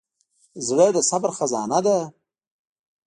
[0.67, 1.97] زړه د صبر خزانه ده.